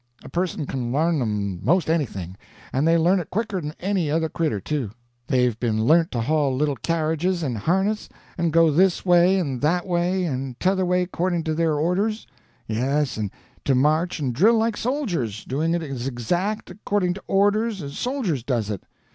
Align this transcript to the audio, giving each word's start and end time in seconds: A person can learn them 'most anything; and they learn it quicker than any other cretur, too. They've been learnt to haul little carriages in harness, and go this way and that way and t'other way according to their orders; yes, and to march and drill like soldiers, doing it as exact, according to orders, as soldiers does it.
A 0.23 0.29
person 0.29 0.65
can 0.65 0.91
learn 0.91 1.19
them 1.19 1.59
'most 1.63 1.87
anything; 1.87 2.35
and 2.73 2.87
they 2.87 2.97
learn 2.97 3.19
it 3.19 3.29
quicker 3.29 3.61
than 3.61 3.75
any 3.79 4.09
other 4.09 4.29
cretur, 4.29 4.59
too. 4.59 4.89
They've 5.27 5.59
been 5.59 5.85
learnt 5.85 6.09
to 6.13 6.21
haul 6.21 6.55
little 6.55 6.75
carriages 6.75 7.43
in 7.43 7.53
harness, 7.53 8.09
and 8.35 8.51
go 8.51 8.71
this 8.71 9.05
way 9.05 9.37
and 9.37 9.61
that 9.61 9.85
way 9.85 10.25
and 10.25 10.59
t'other 10.59 10.87
way 10.87 11.03
according 11.03 11.43
to 11.43 11.53
their 11.53 11.75
orders; 11.75 12.25
yes, 12.65 13.15
and 13.15 13.29
to 13.63 13.75
march 13.75 14.17
and 14.19 14.33
drill 14.33 14.57
like 14.57 14.75
soldiers, 14.75 15.45
doing 15.45 15.75
it 15.75 15.83
as 15.83 16.07
exact, 16.07 16.71
according 16.71 17.13
to 17.13 17.23
orders, 17.27 17.83
as 17.83 17.95
soldiers 17.95 18.41
does 18.41 18.71
it. 18.71 18.81